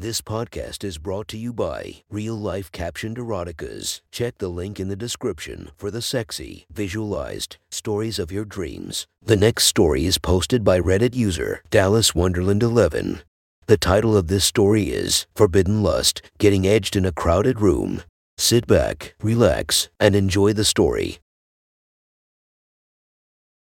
[0.00, 4.00] This podcast is brought to you by Real Life Captioned Eroticas.
[4.10, 9.06] Check the link in the description for the sexy, visualized stories of your dreams.
[9.20, 13.20] The next story is posted by Reddit user Dallas Wonderland 11.
[13.66, 18.02] The title of this story is Forbidden Lust Getting Edged in a Crowded Room.
[18.38, 21.18] Sit back, relax, and enjoy the story.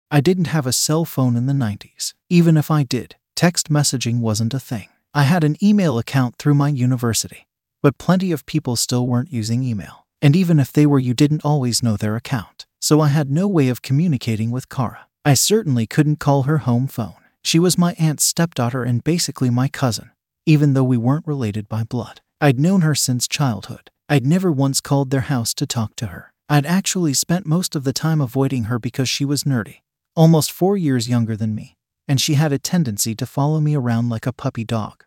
[0.08, 2.14] I didn't have a cell phone in the 90s.
[2.30, 4.88] Even if I did, text messaging wasn't a thing.
[5.14, 7.48] I had an email account through my university,
[7.82, 10.06] but plenty of people still weren't using email.
[10.20, 12.66] And even if they were, you didn't always know their account.
[12.80, 15.06] So I had no way of communicating with Kara.
[15.24, 17.14] I certainly couldn't call her home phone.
[17.42, 20.10] She was my aunt's stepdaughter and basically my cousin,
[20.44, 22.20] even though we weren't related by blood.
[22.40, 23.90] I'd known her since childhood.
[24.08, 26.32] I'd never once called their house to talk to her.
[26.48, 29.78] I'd actually spent most of the time avoiding her because she was nerdy,
[30.14, 31.76] almost four years younger than me,
[32.06, 35.04] and she had a tendency to follow me around like a puppy dog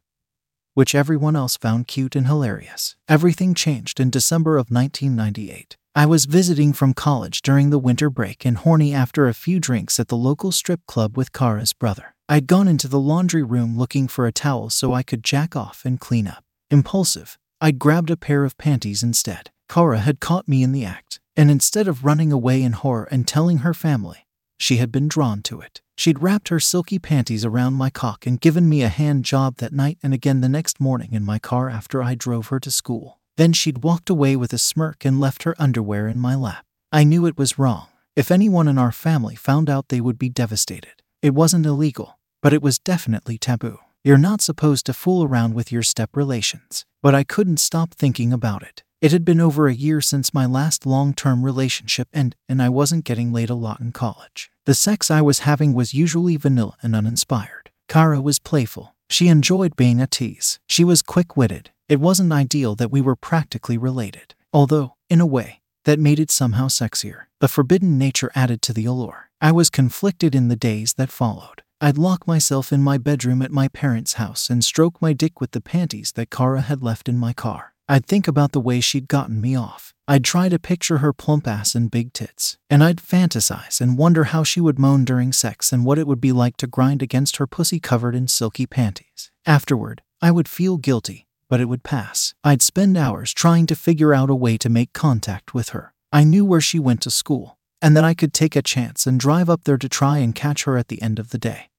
[0.73, 2.95] which everyone else found cute and hilarious.
[3.07, 5.77] Everything changed in December of 1998.
[5.93, 9.99] I was visiting from college during the winter break and horny after a few drinks
[9.99, 12.15] at the local strip club with Kara's brother.
[12.29, 15.81] I'd gone into the laundry room looking for a towel so I could jack off
[15.83, 16.45] and clean up.
[16.69, 19.51] Impulsive, I'd grabbed a pair of panties instead.
[19.67, 23.27] Kara had caught me in the act, and instead of running away in horror and
[23.27, 24.27] telling her family,
[24.61, 25.81] she had been drawn to it.
[25.97, 29.73] She'd wrapped her silky panties around my cock and given me a hand job that
[29.73, 33.19] night and again the next morning in my car after I drove her to school.
[33.37, 36.63] Then she'd walked away with a smirk and left her underwear in my lap.
[36.91, 37.87] I knew it was wrong.
[38.15, 41.01] If anyone in our family found out, they would be devastated.
[41.23, 43.79] It wasn't illegal, but it was definitely taboo.
[44.03, 46.85] You're not supposed to fool around with your step relations.
[47.01, 48.83] But I couldn't stop thinking about it.
[49.01, 52.69] It had been over a year since my last long term relationship and, and I
[52.69, 54.50] wasn't getting laid a lot in college.
[54.65, 57.71] The sex I was having was usually vanilla and uninspired.
[57.87, 58.93] Kara was playful.
[59.09, 60.59] She enjoyed being a tease.
[60.67, 61.71] She was quick witted.
[61.89, 66.29] It wasn't ideal that we were practically related, although, in a way, that made it
[66.29, 67.23] somehow sexier.
[67.39, 69.31] The forbidden nature added to the allure.
[69.41, 71.63] I was conflicted in the days that followed.
[71.81, 75.51] I'd lock myself in my bedroom at my parents' house and stroke my dick with
[75.51, 77.70] the panties that Kara had left in my car.
[77.91, 79.93] I'd think about the way she'd gotten me off.
[80.07, 84.23] I'd try to picture her plump ass and big tits, and I'd fantasize and wonder
[84.23, 87.35] how she would moan during sex and what it would be like to grind against
[87.35, 89.29] her pussy covered in silky panties.
[89.45, 92.33] Afterward, I would feel guilty, but it would pass.
[92.45, 95.93] I'd spend hours trying to figure out a way to make contact with her.
[96.13, 99.19] I knew where she went to school, and that I could take a chance and
[99.19, 101.69] drive up there to try and catch her at the end of the day.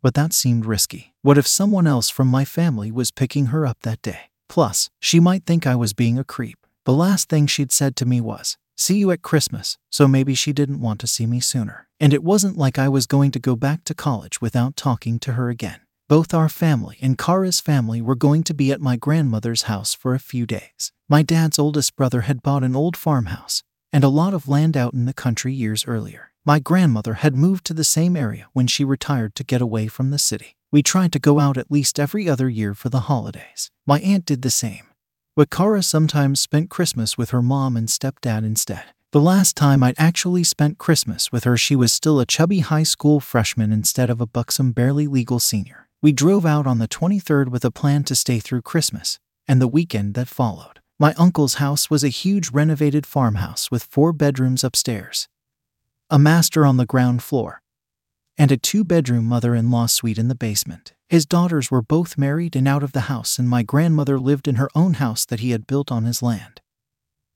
[0.00, 1.12] But that seemed risky.
[1.20, 4.30] What if someone else from my family was picking her up that day?
[4.48, 6.58] Plus, she might think I was being a creep.
[6.84, 10.52] The last thing she'd said to me was, See you at Christmas, so maybe she
[10.52, 11.88] didn't want to see me sooner.
[12.00, 15.32] And it wasn't like I was going to go back to college without talking to
[15.34, 15.80] her again.
[16.08, 20.14] Both our family and Kara's family were going to be at my grandmother's house for
[20.14, 20.92] a few days.
[21.08, 23.62] My dad's oldest brother had bought an old farmhouse
[23.92, 26.32] and a lot of land out in the country years earlier.
[26.44, 30.10] My grandmother had moved to the same area when she retired to get away from
[30.10, 30.56] the city.
[30.74, 33.70] We tried to go out at least every other year for the holidays.
[33.86, 34.88] My aunt did the same,
[35.36, 38.82] but Kara sometimes spent Christmas with her mom and stepdad instead.
[39.12, 42.82] The last time I'd actually spent Christmas with her, she was still a chubby high
[42.82, 45.86] school freshman instead of a buxom, barely legal senior.
[46.02, 49.68] We drove out on the 23rd with a plan to stay through Christmas and the
[49.68, 50.80] weekend that followed.
[50.98, 55.28] My uncle's house was a huge renovated farmhouse with four bedrooms upstairs,
[56.10, 57.62] a master on the ground floor,
[58.36, 60.94] and a two bedroom mother in law suite in the basement.
[61.08, 64.56] His daughters were both married and out of the house, and my grandmother lived in
[64.56, 66.60] her own house that he had built on his land.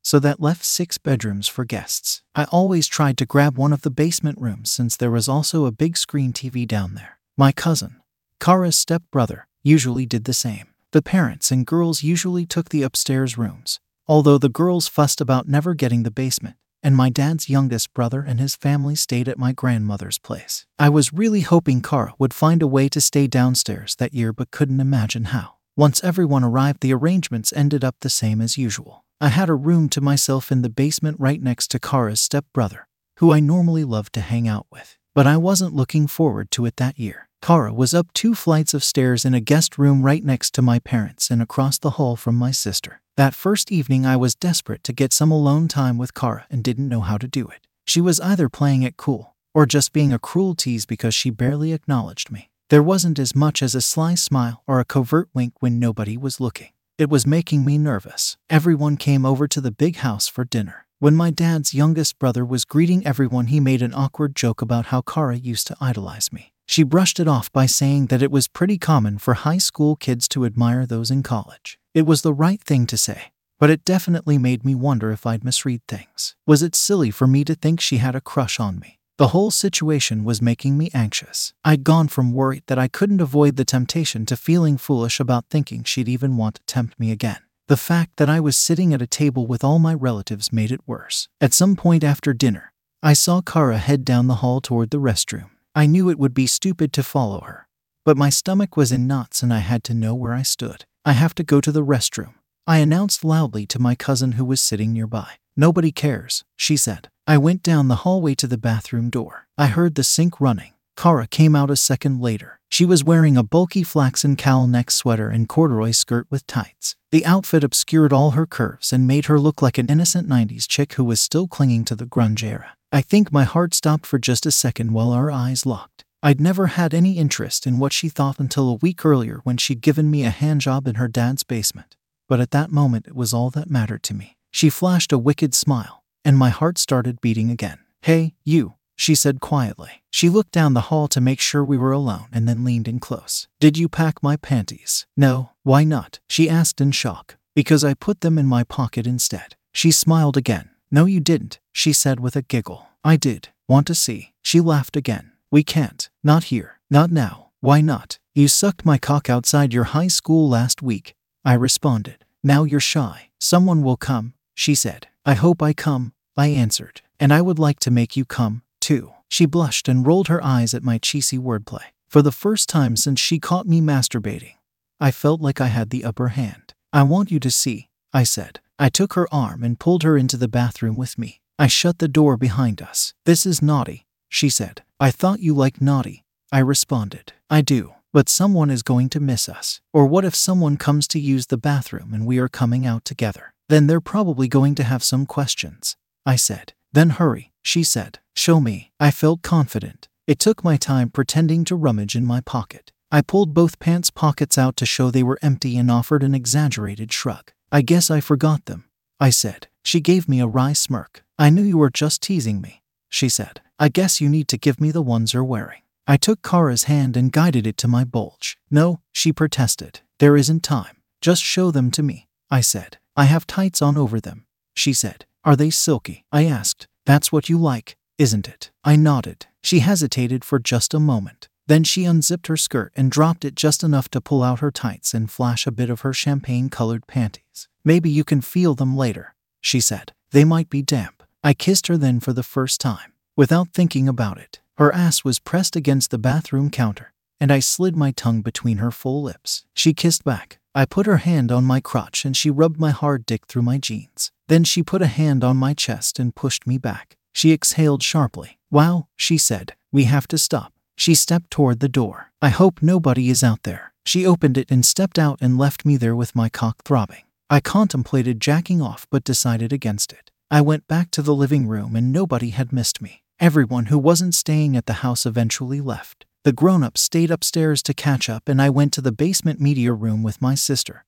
[0.03, 2.22] So that left six bedrooms for guests.
[2.34, 5.72] I always tried to grab one of the basement rooms since there was also a
[5.72, 7.19] big screen TV down there.
[7.37, 8.00] My cousin,
[8.41, 10.69] Kara's stepbrother, usually did the same.
[10.92, 15.75] The parents and girls usually took the upstairs rooms, although the girls fussed about never
[15.75, 20.19] getting the basement and my dad's youngest brother and his family stayed at my grandmother's
[20.19, 20.66] place.
[20.78, 24.50] I was really hoping Kara would find a way to stay downstairs that year but
[24.50, 25.55] couldn't imagine how.
[25.77, 29.05] Once everyone arrived, the arrangements ended up the same as usual.
[29.20, 32.88] I had a room to myself in the basement right next to Kara's stepbrother,
[33.19, 34.97] who I normally loved to hang out with.
[35.14, 37.29] But I wasn't looking forward to it that year.
[37.41, 40.79] Kara was up two flights of stairs in a guest room right next to my
[40.79, 43.00] parents and across the hall from my sister.
[43.19, 46.88] That first evening, I was desperate to get some alone time with Kara and didn't
[46.88, 47.67] know how to do it.
[47.85, 51.73] She was either playing it cool or just being a cruel tease because she barely
[51.73, 52.49] acknowledged me.
[52.70, 56.38] There wasn't as much as a sly smile or a covert wink when nobody was
[56.38, 56.69] looking.
[56.97, 58.37] It was making me nervous.
[58.49, 60.87] Everyone came over to the big house for dinner.
[61.00, 65.00] When my dad's youngest brother was greeting everyone, he made an awkward joke about how
[65.00, 66.53] Kara used to idolize me.
[66.70, 70.29] She brushed it off by saying that it was pretty common for high school kids
[70.29, 71.79] to admire those in college.
[71.94, 75.44] It was the right thing to say, but it definitely made me wonder if I'd
[75.44, 76.37] misread things.
[76.47, 78.99] Was it silly for me to think she had a crush on me?
[79.17, 81.55] The whole situation was making me anxious.
[81.65, 85.85] I'd gone from worried that I couldn't avoid the temptation to feeling foolish about thinking
[85.85, 87.41] she'd even want to tempt me again.
[87.69, 90.87] The fact that I was sitting at a table with all my relatives made it
[90.87, 91.29] worse.
[91.41, 95.49] At some point after dinner, I saw Kara head down the hall toward the restroom.
[95.78, 97.69] I knew it would be stupid to follow her,
[98.04, 100.84] but my stomach was in knots and I had to know where I stood.
[101.04, 102.34] I have to go to the restroom.
[102.66, 105.34] I announced loudly to my cousin who was sitting nearby.
[105.56, 107.10] Nobody cares, she said.
[107.28, 109.46] I went down the hallway to the bathroom door.
[109.56, 110.72] I heard the sink running.
[110.96, 112.58] Kara came out a second later.
[112.72, 116.96] She was wearing a bulky flaxen cowl neck sweater and corduroy skirt with tights.
[117.12, 120.94] The outfit obscured all her curves and made her look like an innocent 90s chick
[120.94, 122.72] who was still clinging to the grunge era.
[122.90, 126.05] I think my heart stopped for just a second while our eyes locked.
[126.23, 129.82] I'd never had any interest in what she thought until a week earlier when she'd
[129.82, 131.96] given me a handjob in her dad's basement.
[132.29, 134.37] But at that moment, it was all that mattered to me.
[134.50, 137.79] She flashed a wicked smile and my heart started beating again.
[138.02, 140.02] Hey, you, she said quietly.
[140.11, 143.00] She looked down the hall to make sure we were alone and then leaned in
[143.00, 143.49] close.
[143.61, 145.06] Did you pack my panties?
[145.14, 146.20] No, why not?
[146.29, 147.37] She asked in shock.
[147.55, 149.56] Because I put them in my pocket instead.
[149.73, 150.70] She smiled again.
[150.90, 152.88] No, you didn't, she said with a giggle.
[153.05, 153.49] I did.
[153.69, 154.32] Want to see?
[154.43, 155.32] She laughed again.
[155.50, 156.08] We can't.
[156.25, 156.81] Not here.
[156.90, 157.50] Not now.
[157.61, 158.19] Why not?
[158.35, 161.14] You sucked my cock outside your high school last week.
[161.44, 162.25] I responded.
[162.43, 163.31] Now you're shy.
[163.40, 165.08] Someone will come, she said.
[165.26, 169.12] I hope I come, I answered, and I would like to make you come, too.
[169.29, 171.85] She blushed and rolled her eyes at my cheesy wordplay.
[172.06, 174.55] For the first time since she caught me masturbating,
[175.00, 176.73] I felt like I had the upper hand.
[176.93, 178.61] I want you to see, I said.
[178.78, 181.40] I took her arm and pulled her into the bathroom with me.
[181.58, 183.14] I shut the door behind us.
[183.25, 184.82] This is naughty, she said.
[185.00, 186.25] I thought you liked naughty.
[186.52, 187.32] I responded.
[187.50, 189.80] I do, but someone is going to miss us.
[189.92, 193.54] Or what if someone comes to use the bathroom and we are coming out together?
[193.69, 195.96] Then they're probably going to have some questions.
[196.25, 196.72] I said.
[196.92, 198.20] Then hurry, she said.
[198.36, 198.92] Show me.
[199.00, 200.08] I felt confident.
[200.26, 202.92] It took my time pretending to rummage in my pocket.
[203.10, 207.12] I pulled both pants pockets out to show they were empty and offered an exaggerated
[207.12, 207.52] shrug.
[207.70, 208.85] I guess I forgot them.
[209.20, 209.69] I said.
[209.85, 211.25] She gave me a wry smirk.
[211.38, 213.61] I knew you were just teasing me, she said.
[213.79, 215.82] I guess you need to give me the ones you're wearing.
[216.06, 218.56] I took Kara's hand and guided it to my bulge.
[218.70, 220.00] No, she protested.
[220.19, 220.97] There isn't time.
[221.20, 222.99] Just show them to me, I said.
[223.17, 225.26] I have tights on over them, she said.
[225.44, 226.25] Are they silky?
[226.32, 226.88] I asked.
[227.05, 228.71] That's what you like, isn't it?
[228.85, 229.47] I nodded.
[229.62, 231.49] She hesitated for just a moment.
[231.69, 235.12] Then she unzipped her skirt and dropped it just enough to pull out her tights
[235.12, 237.69] and flash a bit of her champagne colored panties.
[237.85, 240.12] Maybe you can feel them later, she said.
[240.31, 241.23] They might be damp.
[241.44, 244.61] I kissed her then for the first time, without thinking about it.
[244.79, 248.91] Her ass was pressed against the bathroom counter, and I slid my tongue between her
[248.91, 249.67] full lips.
[249.75, 250.59] She kissed back.
[250.75, 253.76] I put her hand on my crotch and she rubbed my hard dick through my
[253.76, 254.32] jeans.
[254.47, 257.17] Then she put a hand on my chest and pushed me back.
[257.35, 258.59] She exhaled sharply.
[258.71, 259.75] Wow, she said.
[259.93, 260.73] We have to stop.
[260.99, 262.33] She stepped toward the door.
[262.43, 263.93] I hope nobody is out there.
[264.05, 267.23] She opened it and stepped out and left me there with my cock throbbing.
[267.49, 270.33] I contemplated jacking off but decided against it.
[270.50, 273.23] I went back to the living room and nobody had missed me.
[273.39, 276.27] Everyone who wasn't staying at the house eventually left.
[276.43, 279.93] The grown ups stayed upstairs to catch up, and I went to the basement media
[279.93, 281.05] room with my sister,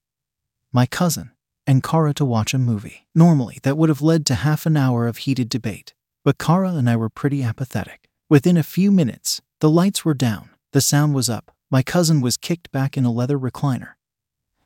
[0.73, 1.33] my cousin,
[1.67, 3.07] and Kara to watch a movie.
[3.13, 5.95] Normally, that would have led to half an hour of heated debate,
[6.25, 8.09] but Kara and I were pretty apathetic.
[8.29, 12.37] Within a few minutes, the lights were down, the sound was up, my cousin was
[12.37, 13.93] kicked back in a leather recliner.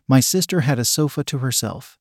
[0.07, 1.99] My sister had a sofa to herself,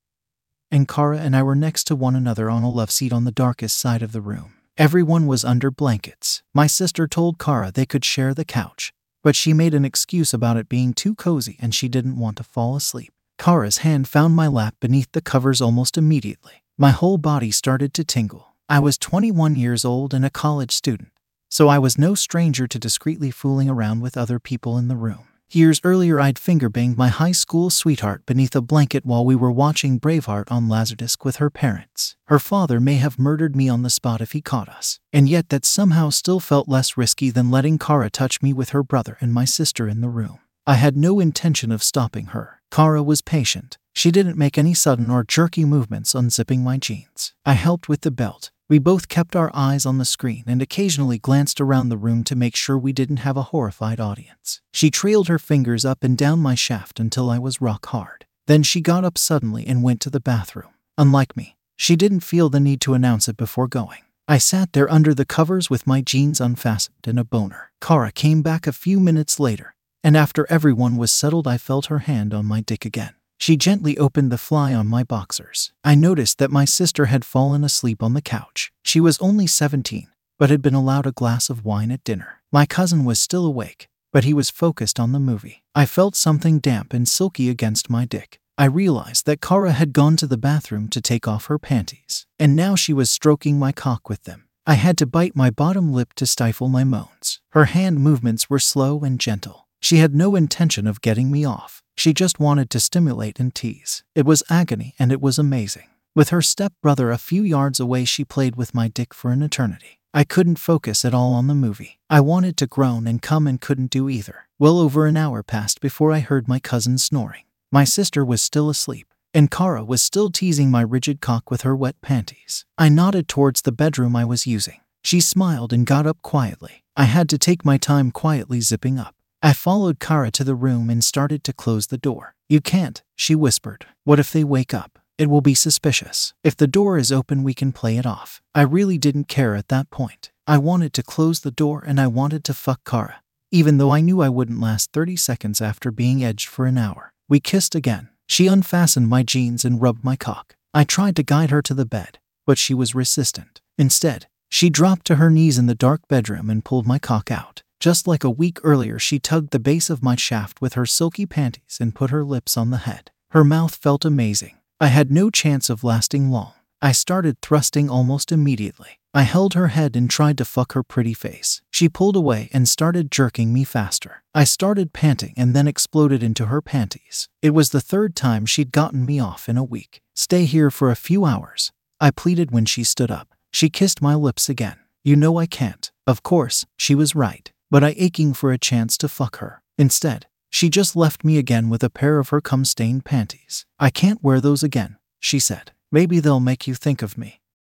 [0.69, 3.31] and Kara and I were next to one another on a love seat on the
[3.31, 4.53] darkest side of the room.
[4.77, 6.41] Everyone was under blankets.
[6.53, 8.91] My sister told Kara they could share the couch,
[9.23, 12.43] but she made an excuse about it being too cozy and she didn't want to
[12.43, 13.11] fall asleep.
[13.37, 16.63] Kara's hand found my lap beneath the covers almost immediately.
[16.77, 18.55] My whole body started to tingle.
[18.67, 21.09] I was 21 years old and a college student,
[21.53, 25.27] so I was no stranger to discreetly fooling around with other people in the room.
[25.51, 29.51] Years earlier, I'd finger banged my high school sweetheart beneath a blanket while we were
[29.51, 32.15] watching Braveheart on Laserdisc with her parents.
[32.25, 35.49] Her father may have murdered me on the spot if he caught us, and yet
[35.49, 39.31] that somehow still felt less risky than letting Kara touch me with her brother and
[39.31, 40.39] my sister in the room.
[40.65, 42.61] I had no intention of stopping her.
[42.71, 43.77] Kara was patient.
[43.93, 47.35] She didn't make any sudden or jerky movements unzipping my jeans.
[47.45, 51.17] I helped with the belt, we both kept our eyes on the screen and occasionally
[51.17, 54.61] glanced around the room to make sure we didn't have a horrified audience.
[54.71, 58.25] She trailed her fingers up and down my shaft until I was rock hard.
[58.47, 60.73] Then she got up suddenly and went to the bathroom.
[60.97, 63.99] Unlike me, she didn't feel the need to announce it before going.
[64.27, 67.71] I sat there under the covers with my jeans unfastened and a boner.
[67.81, 71.99] Kara came back a few minutes later, and after everyone was settled, I felt her
[71.99, 73.15] hand on my dick again.
[73.37, 75.73] She gently opened the fly on my boxers.
[75.83, 78.71] I noticed that my sister had fallen asleep on the couch.
[78.83, 80.07] She was only 17,
[80.39, 82.41] but had been allowed a glass of wine at dinner.
[82.51, 85.63] My cousin was still awake, but he was focused on the movie.
[85.75, 88.39] I felt something damp and silky against my dick.
[88.57, 92.55] I realized that Kara had gone to the bathroom to take off her panties, and
[92.55, 94.47] now she was stroking my cock with them.
[94.65, 97.41] I had to bite my bottom lip to stifle my moans.
[97.49, 99.67] Her hand movements were slow and gentle.
[99.81, 101.82] She had no intention of getting me off.
[101.95, 104.03] She just wanted to stimulate and tease.
[104.15, 105.87] It was agony and it was amazing.
[106.15, 109.99] With her stepbrother a few yards away, she played with my dick for an eternity.
[110.13, 111.99] I couldn't focus at all on the movie.
[112.09, 114.47] I wanted to groan and come and couldn't do either.
[114.59, 117.45] Well over an hour passed before I heard my cousin snoring.
[117.71, 121.75] My sister was still asleep, and Kara was still teasing my rigid cock with her
[121.75, 122.63] wet panties.
[122.77, 124.81] I nodded towards the bedroom I was using.
[125.03, 126.83] She smiled and got up quietly.
[126.95, 129.12] I had to take my time quietly zipping up.
[129.45, 132.33] I followed Kara to the room and started to close the door.
[132.47, 133.85] You can't, she whispered.
[134.05, 134.99] What if they wake up?
[135.17, 136.33] It will be suspicious.
[136.45, 138.41] If the door is open, we can play it off.
[138.55, 140.31] I really didn't care at that point.
[140.47, 143.21] I wanted to close the door and I wanted to fuck Kara,
[143.51, 147.11] even though I knew I wouldn't last 30 seconds after being edged for an hour.
[147.27, 148.07] We kissed again.
[148.27, 150.55] She unfastened my jeans and rubbed my cock.
[150.73, 153.59] I tried to guide her to the bed, but she was resistant.
[153.77, 157.62] Instead, she dropped to her knees in the dark bedroom and pulled my cock out.
[157.83, 161.25] Just like a week earlier, she tugged the base of my shaft with her silky
[161.25, 163.11] panties and put her lips on the head.
[163.31, 164.55] Her mouth felt amazing.
[164.79, 166.53] I had no chance of lasting long.
[166.81, 169.01] I started thrusting almost immediately.
[169.13, 171.61] I held her head and tried to fuck her pretty face.
[171.71, 174.23] She pulled away and started jerking me faster.
[174.33, 177.27] I started panting and then exploded into her panties.
[177.41, 179.99] It was the third time she'd gotten me off in a week.
[180.15, 181.73] Stay here for a few hours.
[181.99, 183.35] I pleaded when she stood up.
[183.51, 184.77] She kissed my lips again.
[185.03, 185.91] You know I can't.
[186.07, 189.61] Of course, she was right, but I aching for a chance to fuck her.
[189.77, 193.65] Instead, she just left me again with a pair of her cum stained panties.
[193.79, 195.71] I can't wear those again, she said.
[195.91, 197.42] Maybe they'll make you think of me.